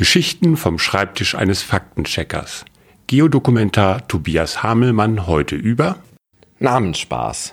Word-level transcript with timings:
Geschichten 0.00 0.56
vom 0.56 0.78
Schreibtisch 0.78 1.34
eines 1.34 1.62
Faktencheckers. 1.62 2.64
Geodokumentar 3.06 4.08
Tobias 4.08 4.62
Hamelmann 4.62 5.26
heute 5.26 5.56
über 5.56 5.98
Namensspaß. 6.58 7.52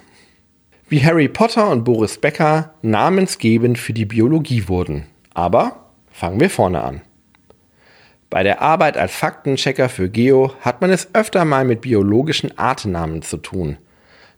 Wie 0.88 1.04
Harry 1.04 1.28
Potter 1.28 1.70
und 1.70 1.84
Boris 1.84 2.18
Becker 2.18 2.74
namensgebend 2.82 3.78
für 3.78 3.92
die 3.92 4.06
Biologie 4.06 4.70
wurden. 4.70 5.08
Aber 5.34 5.90
fangen 6.10 6.40
wir 6.40 6.50
vorne 6.50 6.84
an. 6.84 7.02
Bei 8.30 8.44
der 8.44 8.62
Arbeit 8.62 8.96
als 8.96 9.14
Faktenchecker 9.14 9.90
für 9.90 10.08
Geo 10.08 10.54
hat 10.62 10.80
man 10.80 10.90
es 10.90 11.14
öfter 11.14 11.44
mal 11.44 11.66
mit 11.66 11.82
biologischen 11.82 12.58
Artennamen 12.58 13.24
zu 13.24 13.36
tun. 13.36 13.78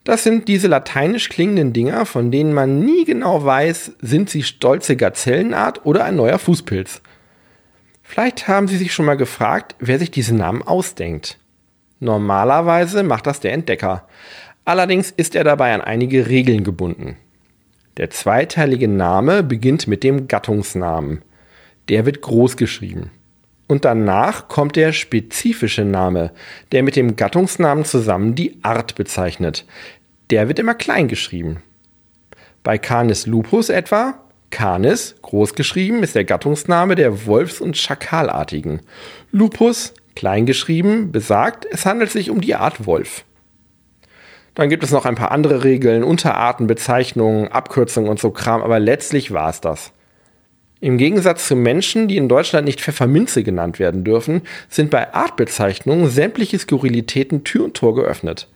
Das 0.03 0.23
sind 0.23 0.47
diese 0.47 0.67
lateinisch 0.67 1.29
klingenden 1.29 1.73
Dinger, 1.73 2.07
von 2.07 2.31
denen 2.31 2.53
man 2.53 2.79
nie 2.79 3.05
genau 3.05 3.45
weiß, 3.45 3.97
sind 4.01 4.31
sie 4.31 4.41
stolze 4.41 4.95
Gazellenart 4.95 5.85
oder 5.85 6.05
ein 6.05 6.15
neuer 6.15 6.39
Fußpilz. 6.39 7.03
Vielleicht 8.09 8.47
haben 8.47 8.67
Sie 8.67 8.77
sich 8.77 8.91
schon 8.91 9.05
mal 9.05 9.17
gefragt, 9.17 9.75
wer 9.77 9.99
sich 9.99 10.09
diese 10.09 10.33
Namen 10.33 10.63
ausdenkt. 10.63 11.37
Normalerweise 11.99 13.03
macht 13.03 13.27
das 13.27 13.39
der 13.39 13.53
Entdecker. 13.53 14.07
Allerdings 14.65 15.11
ist 15.11 15.35
er 15.35 15.43
dabei 15.43 15.75
an 15.75 15.81
einige 15.81 16.27
Regeln 16.27 16.63
gebunden. 16.63 17.17
Der 17.97 18.09
zweiteilige 18.09 18.87
Name 18.87 19.43
beginnt 19.43 19.87
mit 19.87 20.03
dem 20.03 20.27
Gattungsnamen. 20.27 21.21
Der 21.87 22.07
wird 22.07 22.21
groß 22.21 22.57
geschrieben. 22.57 23.11
Und 23.67 23.85
danach 23.85 24.47
kommt 24.47 24.75
der 24.75 24.91
spezifische 24.91 25.85
Name, 25.85 26.31
der 26.71 26.81
mit 26.81 26.95
dem 26.95 27.15
Gattungsnamen 27.15 27.85
zusammen 27.85 28.33
die 28.33 28.57
Art 28.63 28.95
bezeichnet. 28.95 29.67
Der 30.31 30.47
wird 30.47 30.57
immer 30.57 30.73
klein 30.73 31.09
geschrieben. 31.09 31.61
Bei 32.63 32.79
Canis 32.79 33.27
lupus 33.27 33.69
etwa 33.69 34.19
Canis, 34.49 35.15
großgeschrieben, 35.21 36.03
ist 36.03 36.15
der 36.15 36.25
Gattungsname 36.25 36.95
der 36.95 37.25
Wolfs- 37.25 37.61
und 37.61 37.77
Schakalartigen. 37.77 38.81
Lupus, 39.31 39.93
kleingeschrieben, 40.15 41.11
besagt, 41.11 41.65
es 41.69 41.85
handelt 41.85 42.11
sich 42.11 42.29
um 42.29 42.41
die 42.41 42.55
Art 42.55 42.85
Wolf. 42.85 43.23
Dann 44.55 44.69
gibt 44.69 44.83
es 44.83 44.91
noch 44.91 45.05
ein 45.05 45.15
paar 45.15 45.31
andere 45.31 45.63
Regeln, 45.63 46.03
Unterarten, 46.03 46.67
Bezeichnungen, 46.67 47.47
Abkürzungen 47.47 48.09
und 48.09 48.19
so 48.19 48.31
Kram, 48.31 48.61
aber 48.61 48.79
letztlich 48.79 49.31
war 49.31 49.49
es 49.49 49.61
das. 49.61 49.93
Im 50.81 50.97
Gegensatz 50.97 51.47
zu 51.47 51.55
Menschen, 51.55 52.07
die 52.07 52.17
in 52.17 52.29
Deutschland 52.29 52.65
nicht 52.65 52.81
Pfefferminze 52.81 53.43
genannt 53.43 53.79
werden 53.79 54.03
dürfen, 54.03 54.41
sind 54.69 54.89
bei 54.89 55.13
Artbezeichnungen 55.13 56.09
sämtliche 56.09 56.57
Skurrilitäten 56.57 57.43
Tür 57.43 57.65
und 57.65 57.73
Tor 57.75 57.95
geöffnet. 57.95 58.47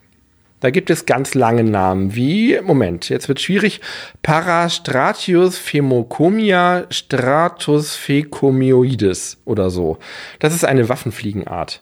Da 0.63 0.69
gibt 0.69 0.89
es 0.89 1.05
ganz 1.05 1.33
lange 1.33 1.65
Namen 1.65 2.15
wie, 2.15 2.57
Moment, 2.63 3.09
jetzt 3.09 3.27
wird 3.27 3.41
schwierig, 3.41 3.81
Parastratius 4.21 5.57
phemocomia 5.57 6.85
stratus 6.89 7.97
fecomioides 7.97 9.41
oder 9.43 9.69
so. 9.69 9.97
Das 10.39 10.55
ist 10.55 10.63
eine 10.63 10.87
Waffenfliegenart. 10.87 11.81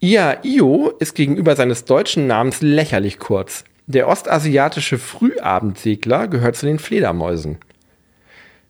Ia-Io 0.00 0.94
ist 0.98 1.14
gegenüber 1.14 1.56
seines 1.56 1.84
deutschen 1.84 2.26
Namens 2.26 2.62
lächerlich 2.62 3.18
kurz. 3.18 3.64
Der 3.86 4.08
ostasiatische 4.08 4.96
Frühabendsegler 4.96 6.26
gehört 6.26 6.56
zu 6.56 6.64
den 6.64 6.78
Fledermäusen. 6.78 7.58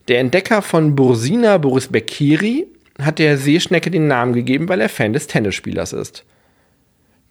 Der 0.09 0.19
Entdecker 0.19 0.61
von 0.61 0.97
Bursina 0.97 1.59
Boris 1.59 1.87
Beckeri 1.87 2.67
hat 3.01 3.20
der 3.20 3.39
Seeschnecke 3.39 3.92
den 3.92 4.09
Namen 4.09 4.33
gegeben, 4.33 4.69
weil 4.69 4.81
er 4.81 4.89
Fan 4.89 5.12
des 5.12 5.29
Tennisspielers 5.29 5.92
ist. 5.92 6.25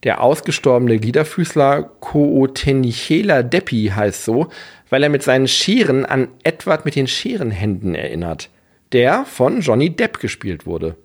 Der 0.04 0.22
ausgestorbene 0.22 1.00
Gliederfüßler 1.00 1.84
Cootenichela 2.02 3.42
Deppi 3.42 3.92
heißt 3.96 4.26
so, 4.26 4.50
weil 4.90 5.02
er 5.04 5.10
mit 5.10 5.24
seinen 5.24 5.48
Scheren 5.48 6.06
an 6.06 6.28
Edward 6.44 6.84
mit 6.86 6.96
den 6.96 7.08
Scherenhänden 7.08 7.96
erinnert, 7.96 8.50
der 8.92 9.26
von 9.26 9.62
Johnny 9.62 9.96
Depp 9.96 10.20
gespielt 10.20 10.66
wurde. 10.66 10.98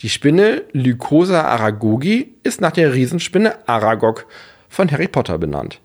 Die 0.00 0.08
Spinne 0.08 0.62
Lycosa 0.72 1.42
aragogi 1.42 2.34
ist 2.42 2.60
nach 2.60 2.72
der 2.72 2.94
Riesenspinne 2.94 3.68
Aragog 3.68 4.26
von 4.68 4.90
Harry 4.90 5.08
Potter 5.08 5.38
benannt. 5.38 5.80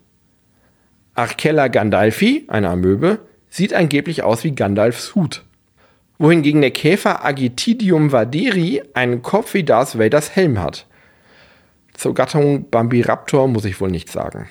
Arcella 1.14 1.68
gandalfi, 1.68 2.44
eine 2.48 2.70
Amöbe, 2.70 3.20
sieht 3.48 3.72
angeblich 3.72 4.22
aus 4.22 4.42
wie 4.42 4.54
Gandalfs 4.54 5.14
Hut. 5.14 5.44
Wohingegen 6.18 6.60
der 6.60 6.70
Käfer 6.70 7.24
Agitidium 7.24 8.10
vaderi 8.10 8.82
einen 8.94 9.22
Kopf 9.22 9.54
wie 9.54 9.64
Darth 9.64 9.98
Vaders 9.98 10.34
Helm 10.34 10.60
hat. 10.60 10.86
Zur 11.96 12.14
Gattung 12.14 12.70
Bambiraptor 12.70 13.48
muss 13.48 13.64
ich 13.64 13.80
wohl 13.80 13.90
nichts 13.90 14.12
sagen. 14.12 14.48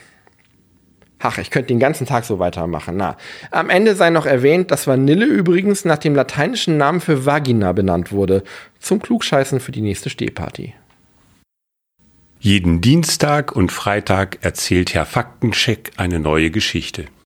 Ach, 1.20 1.38
ich 1.38 1.50
könnte 1.50 1.70
den 1.70 1.80
ganzen 1.80 2.06
Tag 2.06 2.26
so 2.26 2.40
weitermachen. 2.40 2.98
Na, 2.98 3.18
am 3.50 3.70
Ende 3.70 3.96
sei 3.96 4.10
noch 4.10 4.26
erwähnt, 4.26 4.70
dass 4.70 4.86
Vanille 4.86 5.26
übrigens 5.26 5.86
nach 5.86 5.98
dem 5.98 6.14
lateinischen 6.14 6.78
Namen 6.78 7.02
für 7.02 7.26
Vagina 7.26 7.72
benannt 7.72 8.12
wurde. 8.12 8.44
Zum 8.80 9.02
Klugscheißen 9.02 9.60
für 9.60 9.72
die 9.72 9.82
nächste 9.82 10.10
Stehparty. 10.10 10.74
Jeden 12.40 12.82
Dienstag 12.82 13.56
und 13.56 13.72
Freitag 13.72 14.40
erzählt 14.42 14.94
Herr 14.94 15.06
Faktencheck 15.06 15.94
eine 15.98 16.20
neue 16.20 16.52
Geschichte. 16.52 17.06